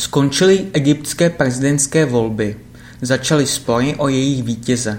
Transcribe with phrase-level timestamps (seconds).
[0.00, 2.56] Skončily egyptské prezidentské volby.
[3.02, 4.98] Začaly spory o jejich vítěze.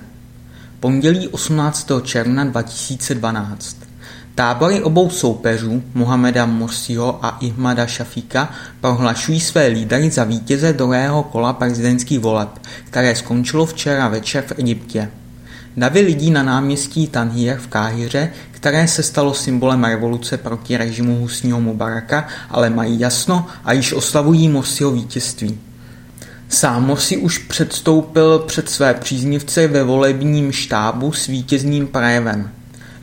[0.79, 1.91] Pondělí 18.
[2.03, 3.77] června 2012.
[4.35, 8.49] Tábory obou soupeřů, Mohameda Morsiho a Ihmada Šafíka,
[8.81, 12.49] prohlašují své lídry za vítěze druhého kola prezidentských voleb,
[12.85, 15.09] které skončilo včera večer v Egyptě.
[15.77, 21.61] Davy lidí na náměstí Tanhir v Káhyře, které se stalo symbolem revoluce proti režimu Husního
[21.61, 25.59] Mubaraka, ale mají jasno a již oslavují Morsiho vítězství.
[26.49, 32.49] Sám Morsi už předstoupil před své příznivce ve volebním štábu s vítězným projevem.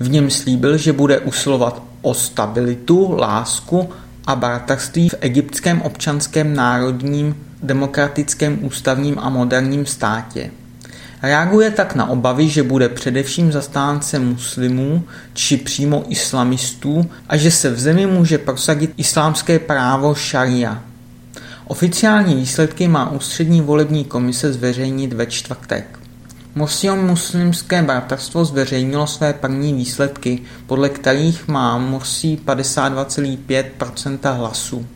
[0.01, 3.89] V něm slíbil, že bude usilovat o stabilitu, lásku
[4.27, 10.51] a bratrství v egyptském občanském národním, demokratickém, ústavním a moderním státě.
[11.23, 15.05] Reaguje tak na obavy, že bude především zastáncem muslimů
[15.35, 20.83] či přímo islamistů a že se v zemi může prosadit islámské právo šaria.
[21.67, 25.99] Oficiální výsledky má ústřední volební komise zveřejnit ve čtvrtek.
[26.55, 34.87] Morsio muslimské bratrstvo zveřejnilo své první výsledky, podle kterých má Morsi 52,5% hlasů.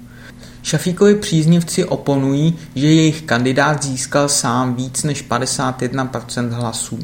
[0.63, 6.99] Šafíkovi příznivci oponují, že jejich kandidát získal sám víc než 51% hlasů.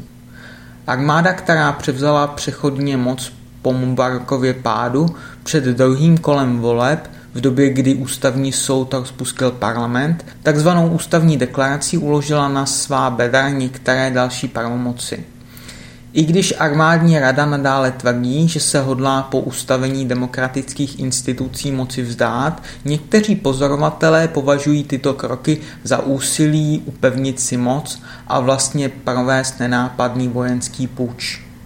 [0.87, 7.95] Armáda, která převzala přechodně moc po Mubarakově pádu před druhým kolem voleb, v době, kdy
[7.95, 15.25] ústavní soud rozpustil parlament, takzvanou ústavní deklarací uložila na svá bedra některé další pravomoci.
[16.13, 22.63] I když armádní rada nadále tvrdí, že se hodlá po ustavení demokratických institucí moci vzdát,
[22.85, 30.87] někteří pozorovatelé považují tyto kroky za úsilí upevnit si moc a vlastně provést nenápadný vojenský
[30.87, 31.48] půjč.